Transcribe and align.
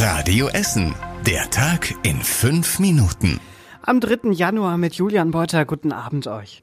Radio 0.00 0.46
Essen. 0.46 0.94
Der 1.26 1.50
Tag 1.50 1.92
in 2.04 2.22
fünf 2.22 2.78
Minuten. 2.78 3.40
Am 3.82 3.98
3. 3.98 4.30
Januar 4.30 4.78
mit 4.78 4.94
Julian 4.94 5.32
Beuter. 5.32 5.64
Guten 5.64 5.90
Abend 5.90 6.28
euch. 6.28 6.62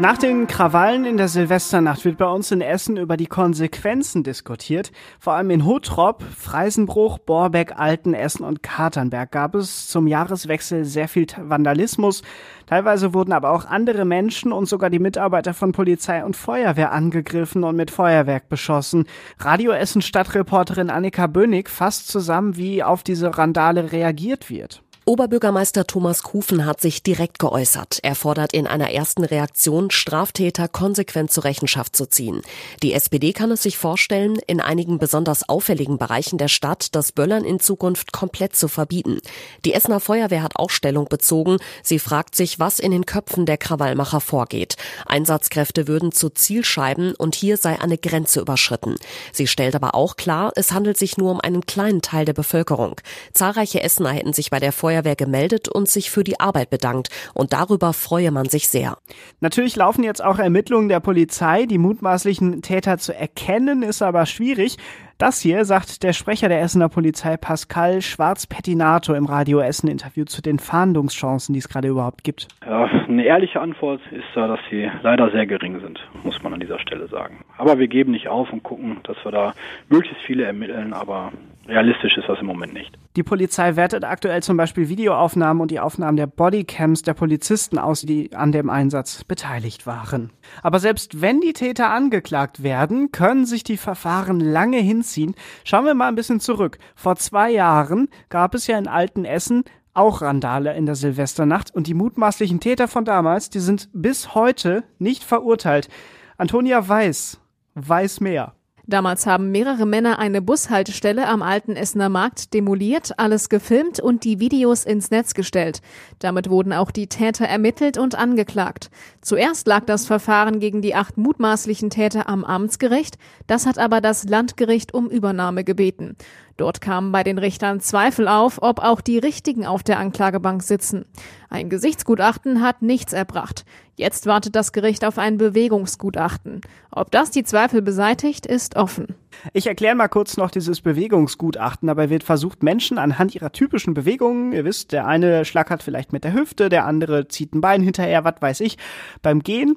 Nach 0.00 0.16
den 0.16 0.46
Krawallen 0.46 1.04
in 1.04 1.16
der 1.16 1.26
Silvesternacht 1.26 2.04
wird 2.04 2.18
bei 2.18 2.26
uns 2.26 2.52
in 2.52 2.60
Essen 2.60 2.96
über 2.96 3.16
die 3.16 3.26
Konsequenzen 3.26 4.22
diskutiert. 4.22 4.92
Vor 5.18 5.32
allem 5.32 5.50
in 5.50 5.66
Huttrop, 5.66 6.22
Freisenbruch, 6.22 7.18
Borbeck, 7.18 7.72
Altenessen 7.76 8.44
und 8.44 8.62
Katernberg 8.62 9.32
gab 9.32 9.56
es 9.56 9.88
zum 9.88 10.06
Jahreswechsel 10.06 10.84
sehr 10.84 11.08
viel 11.08 11.26
Vandalismus. 11.36 12.22
Teilweise 12.66 13.12
wurden 13.12 13.32
aber 13.32 13.50
auch 13.50 13.64
andere 13.64 14.04
Menschen 14.04 14.52
und 14.52 14.68
sogar 14.68 14.88
die 14.88 15.00
Mitarbeiter 15.00 15.52
von 15.52 15.72
Polizei 15.72 16.24
und 16.24 16.36
Feuerwehr 16.36 16.92
angegriffen 16.92 17.64
und 17.64 17.74
mit 17.74 17.90
Feuerwerk 17.90 18.48
beschossen. 18.48 19.04
Radio 19.40 19.72
Essen 19.72 20.00
Stadtreporterin 20.00 20.90
Annika 20.90 21.26
Bönig 21.26 21.68
fasst 21.68 22.06
zusammen, 22.06 22.56
wie 22.56 22.84
auf 22.84 23.02
diese 23.02 23.36
Randale 23.36 23.90
reagiert 23.90 24.48
wird. 24.48 24.84
Oberbürgermeister 25.08 25.86
Thomas 25.86 26.22
Kufen 26.22 26.66
hat 26.66 26.82
sich 26.82 27.02
direkt 27.02 27.38
geäußert. 27.38 28.00
Er 28.02 28.14
fordert 28.14 28.52
in 28.52 28.66
einer 28.66 28.90
ersten 28.90 29.24
Reaktion, 29.24 29.90
Straftäter 29.90 30.68
konsequent 30.68 31.32
zur 31.32 31.44
Rechenschaft 31.44 31.96
zu 31.96 32.04
ziehen. 32.04 32.42
Die 32.82 32.92
SPD 32.92 33.32
kann 33.32 33.50
es 33.50 33.62
sich 33.62 33.78
vorstellen, 33.78 34.38
in 34.46 34.60
einigen 34.60 34.98
besonders 34.98 35.48
auffälligen 35.48 35.96
Bereichen 35.96 36.36
der 36.36 36.48
Stadt 36.48 36.94
das 36.94 37.12
Böllern 37.12 37.44
in 37.44 37.58
Zukunft 37.58 38.12
komplett 38.12 38.54
zu 38.54 38.68
verbieten. 38.68 39.20
Die 39.64 39.72
Essener 39.72 40.00
Feuerwehr 40.00 40.42
hat 40.42 40.56
auch 40.56 40.68
Stellung 40.68 41.06
bezogen. 41.06 41.56
Sie 41.82 41.98
fragt 41.98 42.34
sich, 42.34 42.58
was 42.58 42.78
in 42.78 42.90
den 42.90 43.06
Köpfen 43.06 43.46
der 43.46 43.56
Krawallmacher 43.56 44.20
vorgeht. 44.20 44.76
Einsatzkräfte 45.06 45.88
würden 45.88 46.12
zu 46.12 46.28
Zielscheiben 46.28 47.14
und 47.14 47.34
hier 47.34 47.56
sei 47.56 47.80
eine 47.80 47.96
Grenze 47.96 48.40
überschritten. 48.40 48.96
Sie 49.32 49.46
stellt 49.46 49.74
aber 49.74 49.94
auch 49.94 50.16
klar, 50.16 50.52
es 50.54 50.72
handelt 50.72 50.98
sich 50.98 51.16
nur 51.16 51.30
um 51.30 51.40
einen 51.40 51.64
kleinen 51.64 52.02
Teil 52.02 52.26
der 52.26 52.34
Bevölkerung. 52.34 52.96
Zahlreiche 53.32 53.82
Essener 53.82 54.10
hätten 54.10 54.34
sich 54.34 54.50
bei 54.50 54.60
der 54.60 54.72
Feuerwehr 54.72 54.97
Feuerwehr 54.98 55.16
gemeldet 55.16 55.68
und 55.68 55.88
sich 55.88 56.10
für 56.10 56.24
die 56.24 56.40
Arbeit 56.40 56.70
bedankt. 56.70 57.08
Und 57.34 57.52
darüber 57.52 57.92
freue 57.92 58.30
man 58.30 58.46
sich 58.46 58.68
sehr. 58.68 58.96
Natürlich 59.40 59.76
laufen 59.76 60.02
jetzt 60.02 60.24
auch 60.24 60.38
Ermittlungen 60.38 60.88
der 60.88 61.00
Polizei. 61.00 61.66
Die 61.66 61.78
mutmaßlichen 61.78 62.62
Täter 62.62 62.98
zu 62.98 63.14
erkennen 63.14 63.82
ist 63.82 64.02
aber 64.02 64.26
schwierig. 64.26 64.76
Das 65.18 65.40
hier 65.40 65.64
sagt 65.64 66.04
der 66.04 66.12
Sprecher 66.12 66.48
der 66.48 66.60
Essener 66.60 66.88
Polizei 66.88 67.36
Pascal 67.36 68.02
Schwarz-Pettinato 68.02 69.14
im 69.14 69.26
Radio 69.26 69.58
Essen 69.58 69.88
Interview 69.88 70.24
zu 70.24 70.42
den 70.42 70.60
Fahndungschancen, 70.60 71.52
die 71.52 71.58
es 71.58 71.68
gerade 71.68 71.88
überhaupt 71.88 72.22
gibt. 72.22 72.46
Ja, 72.64 72.84
eine 72.84 73.24
ehrliche 73.24 73.60
Antwort 73.60 74.00
ist 74.12 74.28
da, 74.34 74.46
dass 74.46 74.60
sie 74.70 74.88
leider 75.02 75.30
sehr 75.32 75.46
gering 75.46 75.80
sind, 75.80 75.98
muss 76.22 76.40
man 76.42 76.54
an 76.54 76.60
dieser 76.60 76.78
Stelle 76.78 77.08
sagen. 77.08 77.44
Aber 77.56 77.80
wir 77.80 77.88
geben 77.88 78.12
nicht 78.12 78.28
auf 78.28 78.52
und 78.52 78.62
gucken, 78.62 78.98
dass 79.04 79.16
wir 79.24 79.32
da 79.32 79.54
möglichst 79.88 80.22
viele 80.24 80.44
ermitteln, 80.44 80.92
aber 80.92 81.32
realistisch 81.68 82.16
ist 82.16 82.28
das 82.28 82.38
im 82.40 82.46
Moment 82.46 82.72
nicht. 82.72 82.98
Die 83.16 83.22
Polizei 83.22 83.76
wertet 83.76 84.04
aktuell 84.04 84.42
zum 84.42 84.56
Beispiel 84.56 84.88
Videoaufnahmen 84.88 85.60
und 85.60 85.70
die 85.70 85.80
Aufnahmen 85.80 86.16
der 86.16 86.26
Bodycams 86.26 87.02
der 87.02 87.14
Polizisten 87.14 87.78
aus, 87.78 88.02
die 88.02 88.34
an 88.34 88.52
dem 88.52 88.70
Einsatz 88.70 89.24
beteiligt 89.24 89.86
waren. 89.86 90.30
Aber 90.62 90.80
selbst 90.80 91.20
wenn 91.20 91.40
die 91.40 91.52
Täter 91.52 91.90
angeklagt 91.90 92.62
werden, 92.62 93.12
können 93.12 93.46
sich 93.46 93.64
die 93.64 93.76
Verfahren 93.76 94.40
lange 94.40 94.78
hinziehen. 94.78 95.34
Schauen 95.64 95.84
wir 95.84 95.94
mal 95.94 96.08
ein 96.08 96.14
bisschen 96.14 96.40
zurück. 96.40 96.78
Vor 96.94 97.16
zwei 97.16 97.50
Jahren 97.50 98.08
gab 98.28 98.54
es 98.54 98.66
ja 98.66 98.78
in 98.78 98.88
Altenessen 98.88 99.64
auch 99.94 100.22
Randale 100.22 100.76
in 100.76 100.86
der 100.86 100.94
Silvesternacht 100.94 101.74
und 101.74 101.86
die 101.86 101.94
mutmaßlichen 101.94 102.60
Täter 102.60 102.88
von 102.88 103.04
damals, 103.04 103.50
die 103.50 103.58
sind 103.58 103.88
bis 103.92 104.34
heute 104.34 104.84
nicht 104.98 105.24
verurteilt. 105.24 105.88
Antonia 106.36 106.88
Weiß 106.88 107.40
weiß 107.74 108.20
mehr. 108.20 108.54
Damals 108.90 109.26
haben 109.26 109.50
mehrere 109.50 109.84
Männer 109.84 110.18
eine 110.18 110.40
Bushaltestelle 110.40 111.28
am 111.28 111.42
alten 111.42 111.76
Essener 111.76 112.08
Markt 112.08 112.54
demoliert, 112.54 113.18
alles 113.18 113.50
gefilmt 113.50 114.00
und 114.00 114.24
die 114.24 114.40
Videos 114.40 114.86
ins 114.86 115.10
Netz 115.10 115.34
gestellt. 115.34 115.82
Damit 116.20 116.48
wurden 116.48 116.72
auch 116.72 116.90
die 116.90 117.06
Täter 117.06 117.44
ermittelt 117.44 117.98
und 117.98 118.14
angeklagt. 118.14 118.88
Zuerst 119.20 119.66
lag 119.66 119.84
das 119.84 120.06
Verfahren 120.06 120.58
gegen 120.58 120.80
die 120.80 120.94
acht 120.94 121.18
mutmaßlichen 121.18 121.90
Täter 121.90 122.30
am 122.30 122.46
Amtsgericht, 122.46 123.18
das 123.46 123.66
hat 123.66 123.78
aber 123.78 124.00
das 124.00 124.24
Landgericht 124.24 124.94
um 124.94 125.10
Übernahme 125.10 125.64
gebeten. 125.64 126.16
Dort 126.56 126.80
kamen 126.80 127.12
bei 127.12 127.22
den 127.22 127.36
Richtern 127.36 127.80
Zweifel 127.80 128.26
auf, 128.26 128.62
ob 128.62 128.80
auch 128.80 129.02
die 129.02 129.18
Richtigen 129.18 129.66
auf 129.66 129.82
der 129.82 129.98
Anklagebank 129.98 130.62
sitzen. 130.62 131.04
Ein 131.50 131.68
Gesichtsgutachten 131.68 132.62
hat 132.62 132.80
nichts 132.80 133.12
erbracht. 133.12 133.66
Jetzt 133.98 134.26
wartet 134.26 134.54
das 134.54 134.70
Gericht 134.70 135.04
auf 135.04 135.18
ein 135.18 135.38
Bewegungsgutachten. 135.38 136.60
Ob 136.92 137.10
das 137.10 137.32
die 137.32 137.42
Zweifel 137.42 137.82
beseitigt, 137.82 138.46
ist 138.46 138.76
offen. 138.76 139.16
Ich 139.52 139.66
erkläre 139.66 139.96
mal 139.96 140.06
kurz 140.06 140.36
noch 140.36 140.52
dieses 140.52 140.80
Bewegungsgutachten. 140.82 141.88
Dabei 141.88 142.08
wird 142.08 142.22
versucht, 142.22 142.62
Menschen 142.62 142.96
anhand 142.96 143.34
ihrer 143.34 143.50
typischen 143.50 143.94
Bewegungen, 143.94 144.52
ihr 144.52 144.64
wisst, 144.64 144.92
der 144.92 145.08
eine 145.08 145.44
schlackert 145.44 145.82
vielleicht 145.82 146.12
mit 146.12 146.22
der 146.22 146.32
Hüfte, 146.32 146.68
der 146.68 146.86
andere 146.86 147.26
zieht 147.26 147.56
ein 147.56 147.60
Bein 147.60 147.82
hinterher, 147.82 148.22
was 148.22 148.36
weiß 148.38 148.60
ich, 148.60 148.78
beim 149.20 149.42
Gehen 149.42 149.74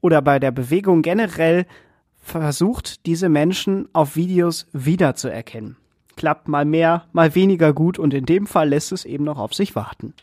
oder 0.00 0.22
bei 0.22 0.38
der 0.38 0.52
Bewegung 0.52 1.02
generell 1.02 1.66
versucht, 2.20 3.06
diese 3.06 3.28
Menschen 3.28 3.88
auf 3.92 4.14
Videos 4.14 4.68
wiederzuerkennen 4.72 5.76
klappt 6.16 6.46
mal 6.46 6.64
mehr, 6.64 7.06
mal 7.12 7.34
weniger 7.34 7.72
gut 7.72 7.98
und 7.98 8.14
in 8.14 8.24
dem 8.24 8.46
Fall 8.46 8.68
lässt 8.68 8.92
es 8.92 9.04
eben 9.04 9.24
noch 9.24 9.36
auf 9.36 9.52
sich 9.52 9.74
warten. 9.74 10.14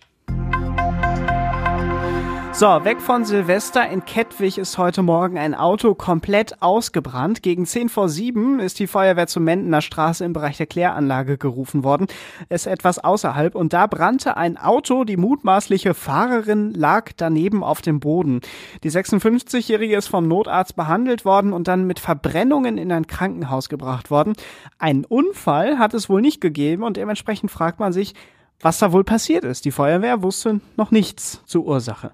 So, 2.61 2.67
weg 2.67 3.01
von 3.01 3.25
Silvester. 3.25 3.89
In 3.89 4.05
Kettwig 4.05 4.59
ist 4.59 4.77
heute 4.77 5.01
Morgen 5.01 5.39
ein 5.39 5.55
Auto 5.55 5.95
komplett 5.95 6.61
ausgebrannt. 6.61 7.41
Gegen 7.41 7.65
10 7.65 7.89
vor 7.89 8.07
7 8.07 8.59
ist 8.59 8.77
die 8.77 8.85
Feuerwehr 8.85 9.25
zur 9.25 9.41
Mendener 9.41 9.81
Straße 9.81 10.23
im 10.23 10.33
Bereich 10.33 10.57
der 10.57 10.67
Kläranlage 10.67 11.39
gerufen 11.39 11.83
worden. 11.83 12.05
Es 12.49 12.67
ist 12.67 12.71
etwas 12.71 12.99
außerhalb 12.99 13.55
und 13.55 13.73
da 13.73 13.87
brannte 13.87 14.37
ein 14.37 14.57
Auto. 14.57 15.05
Die 15.05 15.17
mutmaßliche 15.17 15.95
Fahrerin 15.95 16.71
lag 16.75 17.09
daneben 17.17 17.63
auf 17.63 17.81
dem 17.81 17.99
Boden. 17.99 18.41
Die 18.83 18.91
56-Jährige 18.91 19.97
ist 19.97 20.09
vom 20.09 20.27
Notarzt 20.27 20.75
behandelt 20.75 21.25
worden 21.25 21.53
und 21.53 21.67
dann 21.67 21.87
mit 21.87 21.97
Verbrennungen 21.97 22.77
in 22.77 22.91
ein 22.91 23.07
Krankenhaus 23.07 23.69
gebracht 23.69 24.11
worden. 24.11 24.33
Einen 24.77 25.05
Unfall 25.05 25.79
hat 25.79 25.95
es 25.95 26.09
wohl 26.09 26.21
nicht 26.21 26.41
gegeben 26.41 26.83
und 26.83 26.95
dementsprechend 26.95 27.49
fragt 27.49 27.79
man 27.79 27.91
sich, 27.91 28.13
was 28.59 28.77
da 28.77 28.91
wohl 28.91 29.03
passiert 29.03 29.45
ist. 29.45 29.65
Die 29.65 29.71
Feuerwehr 29.71 30.21
wusste 30.21 30.61
noch 30.77 30.91
nichts 30.91 31.41
zur 31.47 31.65
Ursache. 31.65 32.11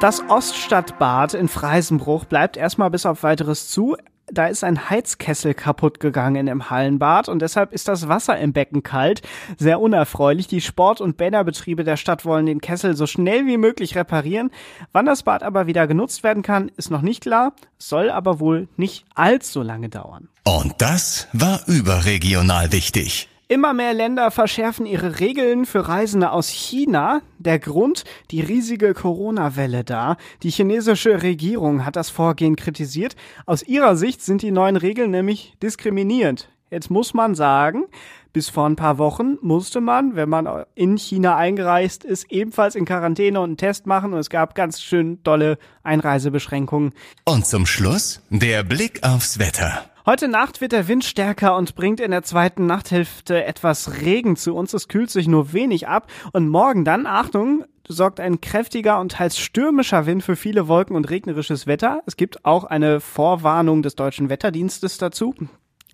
Das 0.00 0.22
Oststadtbad 0.28 1.34
in 1.34 1.48
Freisenbruch 1.48 2.24
bleibt 2.24 2.56
erstmal 2.56 2.88
bis 2.88 3.04
auf 3.04 3.24
weiteres 3.24 3.68
zu. 3.68 3.96
Da 4.30 4.46
ist 4.46 4.62
ein 4.62 4.90
Heizkessel 4.90 5.54
kaputt 5.54 5.98
gegangen 5.98 6.46
im 6.46 6.70
Hallenbad 6.70 7.28
und 7.28 7.42
deshalb 7.42 7.72
ist 7.72 7.88
das 7.88 8.06
Wasser 8.06 8.38
im 8.38 8.52
Becken 8.52 8.84
kalt. 8.84 9.22
Sehr 9.56 9.80
unerfreulich. 9.80 10.46
Die 10.46 10.60
Sport- 10.60 11.00
und 11.00 11.16
Bäderbetriebe 11.16 11.82
der 11.82 11.96
Stadt 11.96 12.24
wollen 12.24 12.46
den 12.46 12.60
Kessel 12.60 12.94
so 12.94 13.08
schnell 13.08 13.46
wie 13.46 13.56
möglich 13.56 13.96
reparieren. 13.96 14.52
Wann 14.92 15.06
das 15.06 15.24
Bad 15.24 15.42
aber 15.42 15.66
wieder 15.66 15.88
genutzt 15.88 16.22
werden 16.22 16.44
kann, 16.44 16.70
ist 16.76 16.92
noch 16.92 17.02
nicht 17.02 17.22
klar, 17.22 17.54
soll 17.76 18.08
aber 18.08 18.38
wohl 18.38 18.68
nicht 18.76 19.04
allzu 19.16 19.62
lange 19.62 19.88
dauern. 19.88 20.28
Und 20.44 20.74
das 20.78 21.26
war 21.32 21.60
überregional 21.66 22.70
wichtig. 22.70 23.28
Immer 23.50 23.72
mehr 23.72 23.94
Länder 23.94 24.30
verschärfen 24.30 24.84
ihre 24.84 25.20
Regeln 25.20 25.64
für 25.64 25.88
Reisende 25.88 26.32
aus 26.32 26.50
China. 26.50 27.22
Der 27.38 27.58
Grund, 27.58 28.04
die 28.30 28.42
riesige 28.42 28.92
Corona-Welle 28.92 29.84
da. 29.84 30.18
Die 30.42 30.50
chinesische 30.50 31.22
Regierung 31.22 31.86
hat 31.86 31.96
das 31.96 32.10
Vorgehen 32.10 32.56
kritisiert. 32.56 33.16
Aus 33.46 33.62
ihrer 33.62 33.96
Sicht 33.96 34.20
sind 34.20 34.42
die 34.42 34.50
neuen 34.50 34.76
Regeln 34.76 35.10
nämlich 35.10 35.54
diskriminierend. 35.62 36.50
Jetzt 36.70 36.90
muss 36.90 37.14
man 37.14 37.34
sagen, 37.34 37.86
bis 38.34 38.50
vor 38.50 38.66
ein 38.66 38.76
paar 38.76 38.98
Wochen 38.98 39.38
musste 39.40 39.80
man, 39.80 40.14
wenn 40.14 40.28
man 40.28 40.66
in 40.74 40.98
China 40.98 41.38
eingereist 41.38 42.04
ist, 42.04 42.30
ebenfalls 42.30 42.74
in 42.74 42.84
Quarantäne 42.84 43.40
und 43.40 43.48
einen 43.48 43.56
Test 43.56 43.86
machen 43.86 44.12
und 44.12 44.18
es 44.18 44.28
gab 44.28 44.54
ganz 44.54 44.82
schön 44.82 45.22
dolle 45.22 45.56
Einreisebeschränkungen. 45.82 46.92
Und 47.24 47.46
zum 47.46 47.64
Schluss 47.64 48.20
der 48.28 48.62
Blick 48.62 49.02
aufs 49.02 49.38
Wetter. 49.38 49.86
Heute 50.08 50.26
Nacht 50.26 50.62
wird 50.62 50.72
der 50.72 50.88
Wind 50.88 51.04
stärker 51.04 51.54
und 51.54 51.74
bringt 51.74 52.00
in 52.00 52.12
der 52.12 52.22
zweiten 52.22 52.64
Nachthälfte 52.64 53.44
etwas 53.44 54.00
Regen 54.00 54.36
zu 54.36 54.54
uns. 54.54 54.72
Es 54.72 54.88
kühlt 54.88 55.10
sich 55.10 55.28
nur 55.28 55.52
wenig 55.52 55.86
ab. 55.86 56.10
Und 56.32 56.48
morgen 56.48 56.86
dann, 56.86 57.06
Achtung, 57.06 57.66
sorgt 57.86 58.18
ein 58.18 58.40
kräftiger 58.40 59.00
und 59.00 59.12
teils 59.12 59.36
stürmischer 59.36 60.06
Wind 60.06 60.22
für 60.22 60.34
viele 60.34 60.66
Wolken 60.66 60.96
und 60.96 61.10
regnerisches 61.10 61.66
Wetter. 61.66 62.00
Es 62.06 62.16
gibt 62.16 62.46
auch 62.46 62.64
eine 62.64 63.00
Vorwarnung 63.00 63.82
des 63.82 63.96
deutschen 63.96 64.30
Wetterdienstes 64.30 64.96
dazu. 64.96 65.34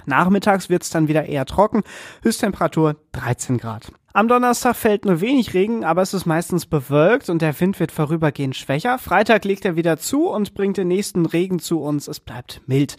Nachmittags 0.06 0.70
wird 0.70 0.84
es 0.84 0.90
dann 0.90 1.08
wieder 1.08 1.26
eher 1.26 1.44
trocken, 1.44 1.82
Höchsttemperatur 2.22 2.94
13 3.10 3.58
Grad. 3.58 3.90
Am 4.12 4.28
Donnerstag 4.28 4.76
fällt 4.76 5.06
nur 5.06 5.20
wenig 5.22 5.55
Regen, 5.55 5.84
aber 5.84 6.02
es 6.02 6.14
ist 6.14 6.25
meistens 6.25 6.67
bewölkt 6.67 7.31
und 7.31 7.43
der 7.43 7.58
Wind 7.58 7.81
wird 7.81 7.90
vorübergehend 7.90 8.55
schwächer. 8.55 8.99
Freitag 8.99 9.44
legt 9.44 9.64
er 9.64 9.75
wieder 9.75 9.99
zu 9.99 10.28
und 10.28 10.55
bringt 10.55 10.76
den 10.76 10.87
nächsten 10.87 11.26
Regen 11.26 11.58
zu 11.58 11.81
uns. 11.81 12.06
Es 12.06 12.20
bleibt 12.20 12.60
mild. 12.67 12.96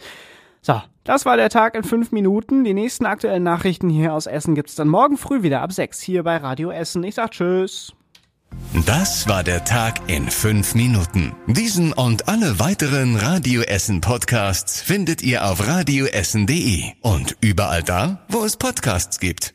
So, 0.66 0.82
das 1.04 1.24
war 1.24 1.36
der 1.36 1.48
Tag 1.48 1.76
in 1.76 1.84
fünf 1.84 2.10
Minuten. 2.10 2.64
Die 2.64 2.74
nächsten 2.74 3.06
aktuellen 3.06 3.44
Nachrichten 3.44 3.88
hier 3.88 4.12
aus 4.12 4.26
Essen 4.26 4.56
gibt's 4.56 4.74
dann 4.74 4.88
morgen 4.88 5.16
früh 5.16 5.44
wieder 5.44 5.60
ab 5.60 5.72
sechs 5.72 6.00
hier 6.00 6.24
bei 6.24 6.38
Radio 6.38 6.72
Essen. 6.72 7.04
Ich 7.04 7.14
sag 7.14 7.30
Tschüss. 7.30 7.92
Das 8.84 9.28
war 9.28 9.44
der 9.44 9.64
Tag 9.64 10.00
in 10.08 10.28
fünf 10.28 10.74
Minuten. 10.74 11.36
Diesen 11.46 11.92
und 11.92 12.28
alle 12.28 12.58
weiteren 12.58 13.14
Radio 13.14 13.62
Essen 13.62 14.00
Podcasts 14.00 14.82
findet 14.82 15.22
ihr 15.22 15.48
auf 15.48 15.64
radioessen.de 15.64 16.82
und 17.00 17.36
überall 17.40 17.84
da, 17.84 18.24
wo 18.28 18.44
es 18.44 18.56
Podcasts 18.56 19.20
gibt. 19.20 19.54